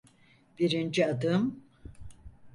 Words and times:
Birinci 0.59 1.05
adım. 1.07 1.63